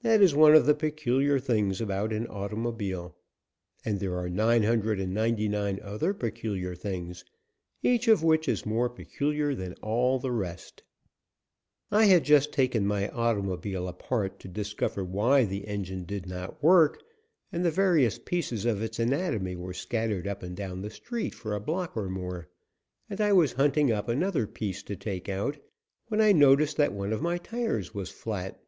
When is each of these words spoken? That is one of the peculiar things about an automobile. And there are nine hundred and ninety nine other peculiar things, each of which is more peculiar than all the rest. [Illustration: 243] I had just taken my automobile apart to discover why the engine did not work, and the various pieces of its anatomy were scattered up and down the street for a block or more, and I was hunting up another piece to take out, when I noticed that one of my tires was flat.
That 0.00 0.20
is 0.20 0.34
one 0.34 0.56
of 0.56 0.66
the 0.66 0.74
peculiar 0.74 1.38
things 1.38 1.80
about 1.80 2.12
an 2.12 2.26
automobile. 2.26 3.14
And 3.84 4.00
there 4.00 4.16
are 4.18 4.28
nine 4.28 4.64
hundred 4.64 4.98
and 4.98 5.14
ninety 5.14 5.46
nine 5.48 5.78
other 5.84 6.12
peculiar 6.14 6.74
things, 6.74 7.24
each 7.80 8.08
of 8.08 8.24
which 8.24 8.48
is 8.48 8.66
more 8.66 8.90
peculiar 8.90 9.54
than 9.54 9.74
all 9.74 10.18
the 10.18 10.32
rest. 10.32 10.82
[Illustration: 11.92 12.08
243] 12.12 12.12
I 12.12 12.12
had 12.12 12.24
just 12.24 12.52
taken 12.52 12.86
my 12.88 13.08
automobile 13.10 13.86
apart 13.86 14.40
to 14.40 14.48
discover 14.48 15.04
why 15.04 15.44
the 15.44 15.68
engine 15.68 16.02
did 16.06 16.26
not 16.26 16.60
work, 16.60 17.00
and 17.52 17.64
the 17.64 17.70
various 17.70 18.18
pieces 18.18 18.64
of 18.64 18.82
its 18.82 18.98
anatomy 18.98 19.54
were 19.54 19.74
scattered 19.74 20.26
up 20.26 20.42
and 20.42 20.56
down 20.56 20.82
the 20.82 20.90
street 20.90 21.36
for 21.36 21.54
a 21.54 21.60
block 21.60 21.96
or 21.96 22.08
more, 22.08 22.48
and 23.08 23.20
I 23.20 23.32
was 23.32 23.52
hunting 23.52 23.92
up 23.92 24.08
another 24.08 24.48
piece 24.48 24.82
to 24.82 24.96
take 24.96 25.28
out, 25.28 25.58
when 26.08 26.20
I 26.20 26.32
noticed 26.32 26.76
that 26.78 26.92
one 26.92 27.12
of 27.12 27.22
my 27.22 27.38
tires 27.38 27.94
was 27.94 28.10
flat. 28.10 28.60